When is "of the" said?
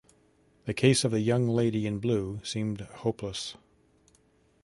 1.03-1.19